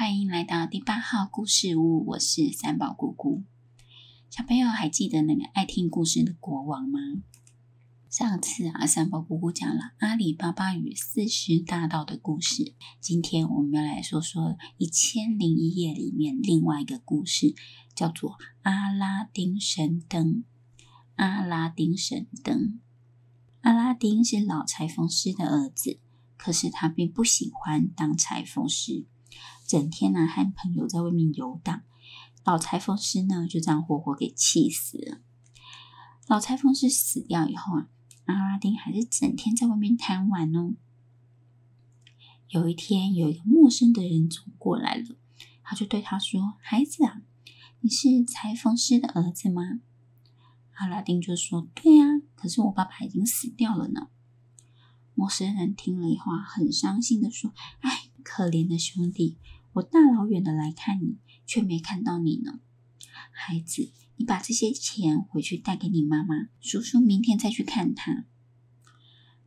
[0.00, 3.44] 欢迎来到第八号故事屋，我是三宝姑姑。
[4.30, 6.98] 小朋友还记得那个爱听故事的国王吗？
[8.08, 12.72] 上次啊，三宝姑姑讲了阿里巴巴与四十大盗的故事。
[12.98, 14.42] 今天我们要来说说
[14.78, 17.54] 《一千零一夜》里面另外一个故事，
[17.94, 18.30] 叫做
[18.62, 20.26] 《阿拉丁神灯》。
[21.16, 22.80] 阿拉丁神灯，
[23.60, 26.00] 阿拉丁是老裁缝师的儿子，
[26.38, 29.04] 可是他并不喜欢当裁缝师，
[29.70, 31.82] 整天呢和朋友在外面游荡。
[32.44, 35.20] 老裁缝师呢就这样活活给气死了。
[36.26, 37.88] 老裁缝师死掉以后啊。
[38.26, 40.74] 阿拉丁还是整天在外面贪玩哦。
[42.48, 45.16] 有一天，有一个陌生的人走过来了，
[45.64, 47.22] 他就对他说：“孩子啊，
[47.80, 49.80] 你是裁缝师的儿子吗？”
[50.78, 52.04] 阿拉丁就说：“对呀，
[52.36, 54.08] 可是我爸爸已经死掉了呢。”
[55.14, 59.38] 陌生人听了以后，很伤心的说：“哎，可怜的兄弟，
[59.74, 62.60] 我大老远的来看你，却没看到你呢。
[63.32, 68.26] 孩子。”你把这些钱回去带给你妈妈，叔叔明天再去看她。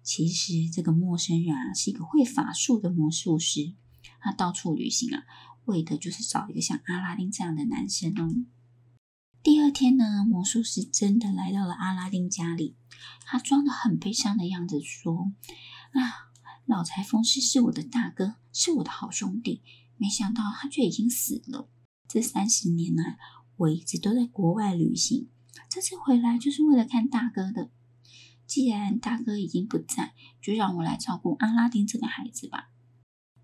[0.01, 3.75] 其实这个陌生人啊，是一个会法术的魔术师，
[4.19, 5.25] 他到处旅行啊，
[5.65, 8.33] 为的就是找一个像阿拉丁这样的男生哦。
[9.43, 12.75] 第二天呢，魔术师真的来到了阿拉丁家里，
[13.27, 15.31] 他装得很悲伤的样子说
[15.93, 16.33] ：“啊，
[16.65, 19.61] 老裁缝师是我的大哥，是我的好兄弟，
[20.03, 21.69] 没想到他却已经死了。
[22.09, 23.17] 这三十年来。”
[23.55, 25.29] 我一直都在国外旅行，
[25.69, 27.69] 这次回来就是为了看大哥的。
[28.47, 32.71] 既然大哥已经不在，就让我来照顾阿拉丁这个孩子吧。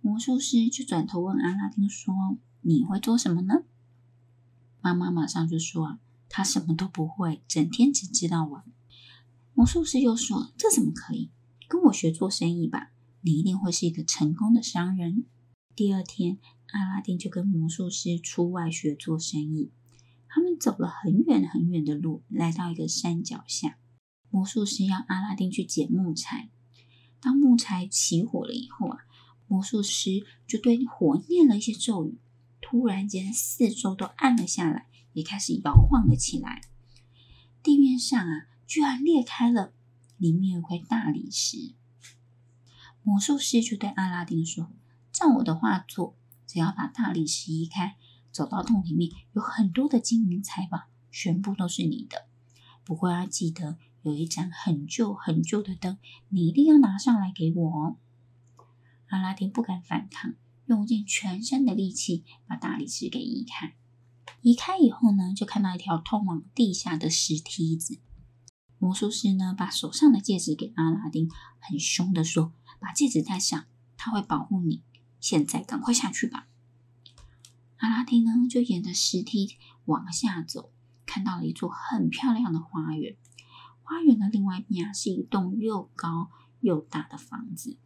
[0.01, 2.13] 魔术师就转头问阿拉丁说
[2.61, 3.65] ：“你会做什么呢？”
[4.81, 8.63] 妈妈马上就说：“他什么都不会，整天只知道玩。”
[9.53, 11.29] 魔术师又说：“这怎么可以？
[11.67, 15.25] 跟我学做生意吧，你一定会是一个成功的商人。”
[15.79, 16.39] 第二天，
[16.73, 19.71] 阿拉丁就跟魔术师出外学做生意。
[20.27, 23.77] 他们走了很远很远的路，来到一个山脚下。
[24.29, 26.49] 魔术师要阿拉丁去捡木材。
[27.21, 28.97] 当木材起火了以后啊，
[29.47, 32.19] 魔术师就对火念了一些咒语。
[32.59, 36.59] 突然间，四周都暗了下来，也开始摇晃了起来。
[37.63, 39.71] 地面上啊，居然裂开了，
[40.17, 41.73] 里面有块大理石。
[43.01, 44.73] 魔术师就对阿拉丁说
[45.19, 46.15] ：“照我的话做，
[46.47, 47.97] 只要把大理石移开。”
[48.31, 52.27] 走到洞里面，有很多的金银财宝，全部都是你的。
[52.85, 55.97] 不过要记得，有一盏很旧很旧的灯，
[56.29, 57.97] 你一定要拿上来给我哦。
[59.07, 60.35] 阿拉丁不敢反抗，
[60.67, 63.73] 用尽全身的力气把大理石给移开。
[64.41, 67.99] 移开以后呢，就看到一条通往地下的石梯子。
[68.77, 71.27] 魔术师呢，把手上的戒指给阿拉丁，
[71.59, 73.65] 很凶地说：“把戒指戴上，
[73.97, 74.83] 他会保护你。
[75.19, 76.47] 现在赶快下去吧。”
[77.77, 80.71] 阿拉丁呢，就沿着石梯往下走，
[81.05, 83.15] 看到了一座很漂亮的花园。
[83.81, 86.29] 花园的另外一边啊，是一栋又高
[86.59, 87.77] 又大的房子。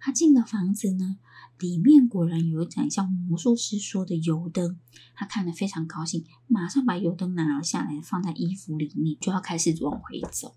[0.00, 1.18] 他进了房子呢，
[1.58, 4.78] 里面果然有一盏像魔术师说的油灯。
[5.14, 10.54] 他看了非常高兴，马上把油灯拿了下来，放在衣服里面，就要开始往回走。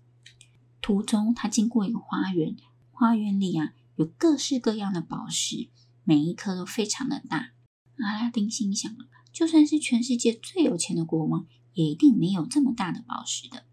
[0.80, 2.56] 途中，他经过一个花园，
[2.90, 5.68] 花园里啊，有各式各样的宝石，
[6.04, 7.52] 每一颗都非常的大。
[7.98, 8.92] 阿拉丁心想，
[9.32, 13.66] 就算是全世界最有钱的国王，也一定没有这么大的宝石的。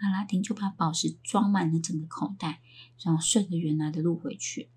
[0.00, 2.60] 阿拉丁就把宝石装满了整个口袋，
[3.04, 4.70] 然后顺着原来的路回去。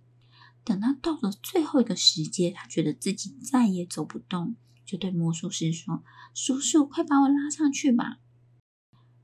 [0.64, 4.56] 等他到了最后一个石阶，他觉得自己再也走不动，
[4.86, 6.04] 就对魔术师说
[6.36, 8.20] ：“叔叔，快把我拉上去吧！”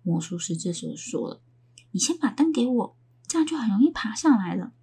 [0.02, 1.44] 魔术师这时候说了
[1.92, 2.98] ：“你先把灯给我，
[3.28, 4.74] 这样就很容易爬上来了。”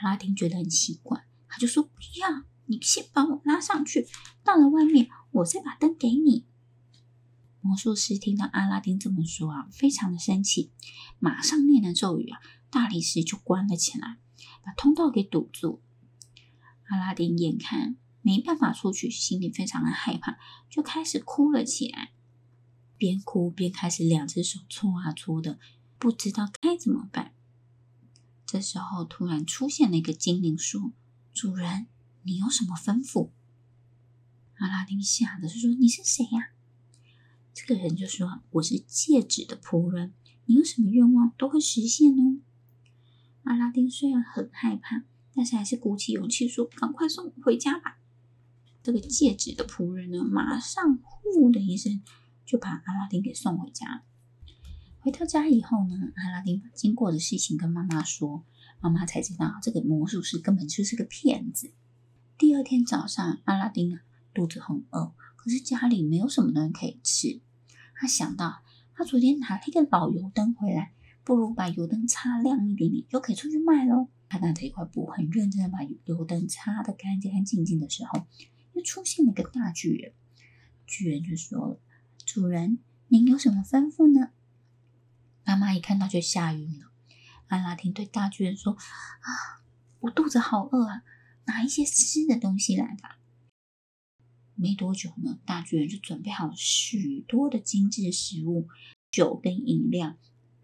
[0.00, 1.90] 阿拉丁觉得很奇怪，他就说：“不
[2.20, 4.06] 要。”你先把我拉上去，
[4.44, 6.46] 到了外面，我再把灯给你。
[7.60, 10.70] 魔术师听到阿拉丁这么说啊，非常的生气，
[11.18, 12.38] 马上念了咒语啊，
[12.70, 14.18] 大理石就关了起来，
[14.62, 15.82] 把通道给堵住。
[16.90, 20.38] 阿拉丁眼看没办法出去，心里非常的害怕，
[20.70, 22.12] 就开始哭了起来，
[22.96, 25.58] 边哭边开始两只手搓啊搓的，
[25.98, 27.34] 不知道该怎么办。
[28.52, 30.90] 这时候突然出现了一个精灵，说
[31.32, 31.86] ：“主人。”
[32.24, 33.30] 你有什么吩咐？
[34.56, 36.50] 阿拉丁吓得是说：“你是谁呀？”
[37.54, 40.12] 这个人就说：“我是戒指的仆人，
[40.46, 42.40] 你有什么愿望都会实现哦。”
[43.44, 48.00] 阿拉丁虽然很害怕，但是还是鼓起勇气说：“赶快送我回家吧。”
[48.82, 52.02] 这个戒指的仆人呢，马上呼的一声
[52.44, 54.02] 就把阿拉丁给送回家了。
[55.02, 58.44] 回到家以后呢，阿拉丁把经过的事情跟妈妈说，
[58.80, 61.72] 妈妈才知道这个魔术师根本就是个骗子。
[62.36, 64.02] 第二天早上，阿拉丁啊
[64.34, 67.40] 肚子很饿，可是家里没有什么东西可以吃。
[67.94, 68.60] 他想到，
[68.94, 70.92] 他昨天拿了一个老油灯回来，
[71.24, 74.08] 不如把油灯擦亮一点点，就可以出去卖喽。
[74.28, 78.26] 他拿着一块布，很认真的把油灯擦得干干净净的时候，
[78.74, 80.12] 又出现了一个大巨人。
[80.86, 81.80] 巨人就说了
[82.26, 84.32] ：“主人，您有什么吩咐呢？”
[85.44, 86.90] 妈妈一看到就吓晕了。
[87.48, 89.62] 阿拉丁对大巨人说：“啊，
[90.00, 91.02] 我肚子好饿啊，
[91.46, 93.18] 拿一些吃的东西来吧。”
[94.54, 98.68] 没多久呢，大巨人就准备好了许多的精致食物，
[99.10, 100.16] 酒跟饮料，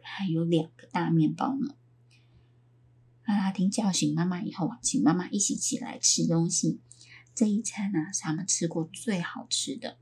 [0.02, 1.74] 还有两个大面包呢。
[3.24, 6.80] 阿拉丁叫醒妈妈以后啊，请妈妈一起起来吃东西。
[7.34, 9.98] 这一餐呢，是他们吃过最好吃的。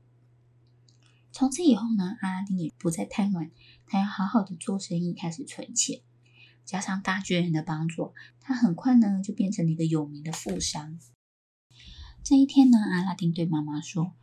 [1.31, 3.49] 从此以后呢，阿拉丁也不再贪玩，
[3.87, 6.01] 他要好好的做生意，开始存钱。
[6.63, 10.99] 加上大巨人的帮助，他很快呢就变成了一个有名的富商。
[12.23, 14.13] 这一天呢，阿拉丁对妈妈说：“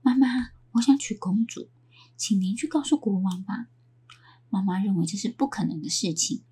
[0.00, 1.68] 妈妈，我想娶公主，
[2.16, 3.66] 请您去告诉国王吧。”
[4.48, 6.44] 妈妈认为这是不可能的事情，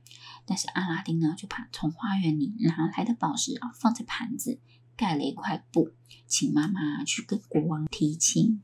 [0.45, 4.59] 但是阿拉丁呢，就把从花园里拿来的宝石啊放在盘子，
[4.97, 5.93] 盖了一块布，
[6.27, 8.63] 请妈妈去跟国王提亲。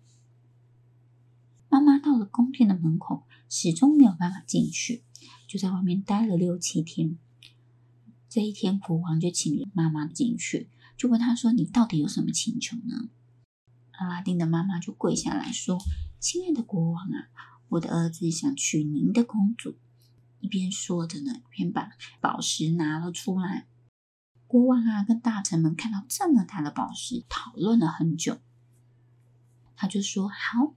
[1.72, 5.04] 妈妈到了宫殿的门口，始终没有办法进去，
[5.48, 7.16] 就在外面待了六七天。
[8.28, 10.68] 这一天，国王就请妈妈进去。
[10.98, 13.08] 就问他说：“你到底有什么请求呢？”
[13.96, 15.78] 阿拉丁的妈妈就跪下来说
[16.20, 17.32] ：“亲爱的国王啊，
[17.70, 19.78] 我的儿子想娶您的公主。”
[20.40, 23.66] 一边说着呢，一边把宝石拿了出来。
[24.46, 28.42] 国王啊，跟大臣们看到这么大的宝石，讨论了很久。
[29.74, 30.74] 他就说：“好，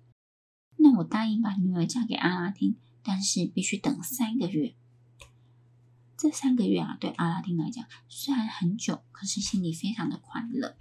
[0.78, 4.76] 那我答应把女儿嫁给阿拉丁，但是必须等三个月。”
[6.18, 10.76] 这三个月啊，对阿拉丁来讲虽然很久，可是心里非常的快乐。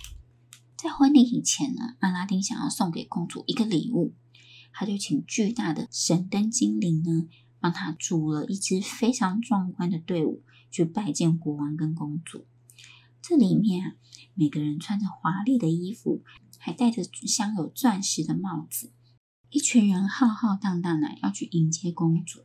[0.76, 4.14] 在婚礼以前呢，阿拉丁想要送给公主一个礼物，
[4.72, 12.46] 他就请巨大的神灯精灵呢，帮他组了一支非常壮观的队伍去拜见国王跟公主。
[13.20, 13.94] 这里面啊，
[14.34, 16.22] 每个人穿着华丽的衣服，
[16.58, 18.92] 还戴着镶有钻石的帽子，
[19.54, 22.40] 一群人浩浩荡荡的要去迎接公主。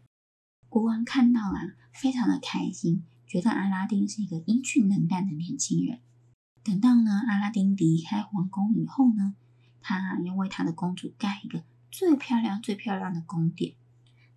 [0.68, 1.58] 国王看到了，
[1.92, 6.02] 非常的开心，觉得阿拉丁是一个英俊能干的年轻人。
[6.64, 9.34] 等到呢，阿拉丁离开皇宫以后呢，
[9.82, 13.74] 他要为他的公主盖一个最漂亮、最漂亮的宫殿。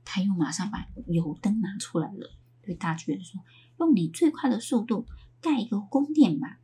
[0.02, 2.30] 他又马上把油灯拿出来了，
[2.62, 3.42] 对大巨人说
[3.80, 5.06] ：“用你最快的速度
[5.42, 6.58] 盖一个宫殿吧。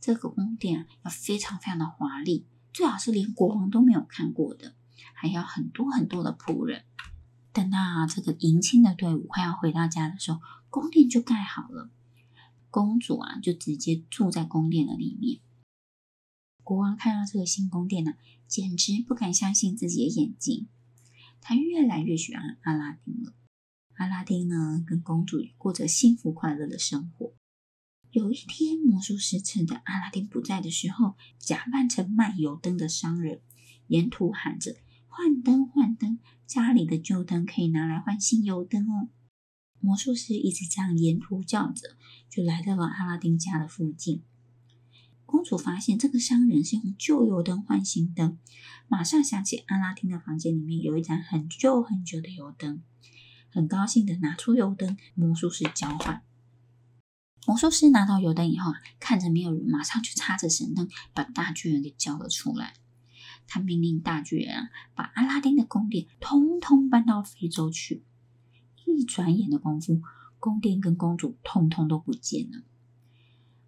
[0.00, 4.76] 这个宫殿啊，要非常非常的华丽，最好是连国王都没有看过的，
[5.14, 6.84] 还要很多很多的仆人。”
[7.52, 10.40] 等到，这个迎亲的队伍快要回到家的时候，
[10.70, 11.90] 宫殿就盖好了。
[12.70, 15.40] 公主啊，就直接住在宫殿的里面。
[16.62, 18.14] 国王看到这个新宫殿呢、
[18.46, 20.68] 简直不敢相信自己的眼睛。
[21.42, 23.34] 他越来越喜欢阿拉丁了。
[23.96, 27.34] 阿拉丁呢，跟公主过着幸福快乐的生活。
[28.12, 33.42] 有一天，魔术师趁着阿拉丁不在的时候，假扮成卖油灯的商人，
[33.92, 34.76] 沿途喊着。
[35.06, 36.18] 换灯，换灯！
[36.46, 39.10] 家里的旧灯可以拿来换新油灯哦。
[39.78, 41.96] 魔术师一直这样沿途叫着，
[42.30, 44.22] 就来到了阿拉丁家的附近。
[45.26, 48.38] 公主发现这个商人是用旧油灯换新灯，
[48.88, 52.82] 马上想起阿拉丁的房间里面有一盏很旧很旧的油灯，
[53.50, 56.22] 很高兴的拿出油灯，魔术师交换。
[57.46, 62.74] 魔术师拿到油灯以后啊，看着没有人，马上就插着神灯，把大巨人给叫了出来。
[63.46, 68.02] 他命令大巨人，把阿拉丁的宫殿通通搬到非洲去。
[68.86, 70.02] 一转眼的功夫，
[70.38, 72.62] 宫殿跟公主通通都不见了。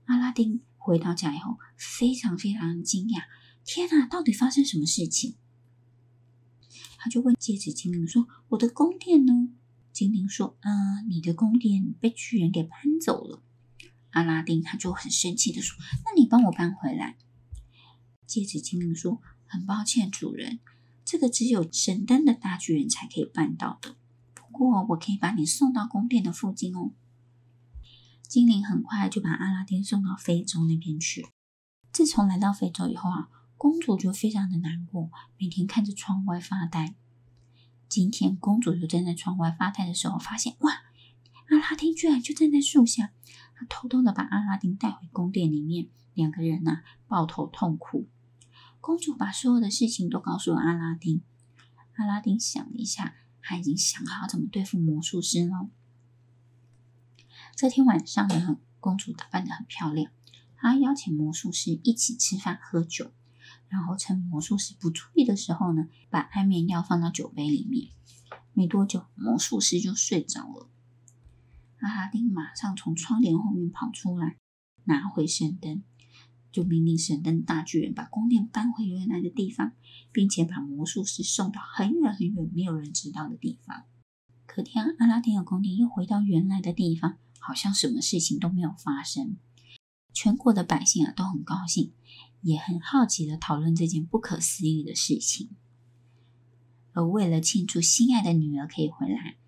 [0.04, 3.24] 阿拉丁回到家以后，非常非常惊讶：
[3.64, 5.36] 天哪，到底发生什么事情？
[6.98, 9.48] 他就问戒指精灵说：“我的宫殿呢？”
[9.92, 13.42] 精灵说：“啊、你的宫殿被巨人给搬走了。”
[14.10, 17.16] 阿拉丁他就很生气的说：“那你帮我搬回来。”
[18.26, 19.22] 戒指精灵说。
[19.54, 20.58] 很抱歉，主人，
[21.04, 23.94] 这个只有神灯的大巨人才可以办到的。
[24.34, 26.90] 不过，我可以把你送到宫殿的附近哦。
[28.26, 31.28] 精灵很快就把阿拉丁送到非洲那边去。
[31.92, 35.08] 自从来到非洲以后啊，公主就非常的难过，
[35.38, 36.96] 每天看着窗外发呆。
[37.88, 40.72] 今天，公主就站在窗外发呆的时候，发现哇，
[41.50, 43.12] 阿拉丁居然就站在树下。
[43.54, 48.08] 她偷偷的把阿拉丁带回宫殿里面，两个人呢、啊、抱头痛哭。
[48.84, 51.22] 公主把所有的事情都告诉了阿拉丁。
[51.94, 55.70] 阿拉丁想了一下，他已经想好怎么对付魔术师了。
[57.56, 60.12] 这天晚上呢，公主打扮得很漂亮，
[60.54, 63.10] 她邀请魔术师一起吃饭喝酒，
[63.68, 67.88] 然后趁魔术师不注意的时候呢，把安眠药放到酒杯里面。
[68.52, 70.68] 没多久，魔术师就睡着了。
[71.78, 74.36] 阿拉丁马上从窗帘后面跑出来，
[74.84, 75.82] 拿回神灯，
[76.54, 79.72] 就命令神灯大巨人把宫殿搬回原来的地方，
[80.12, 83.82] 并且把魔术师送到很远很远、没有人知道的地方。
[84.46, 89.36] 隔天，阿拉丁的宫殿又回到原来的地方，好像什么事情都没有发生。
[90.12, 91.92] 全国的百姓啊都很高兴，
[92.40, 95.50] 也很好奇地讨论这件不可思议的事情。
[96.92, 99.38] 而为了庆祝心爱的女儿可以回来，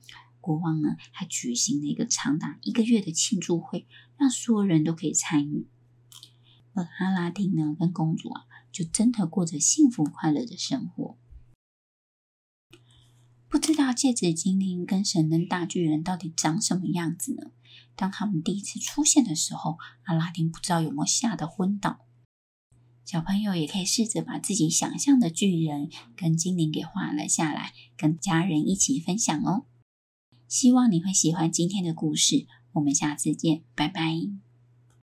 [0.41, 3.87] 国王呢还举行了一个长达一个月的庆祝会，
[4.17, 5.69] 让所有人都可以参与。
[6.77, 11.17] 而阿拉丁呢跟公主啊，就真的过着幸福快乐的生活。
[13.49, 17.51] 不知道戒指精灵跟神灯大巨人到底长什么样子呢？
[17.95, 22.01] 当他们第一次出现的时候，阿拉丁不知道有没有吓得昏倒。
[23.05, 29.65] 小朋友也可以试着把自己想象的巨人跟精灵给画了下来，跟家人一起分享哦。
[30.49, 34.46] 希望你会喜欢今天的故事，我们下次见，拜拜。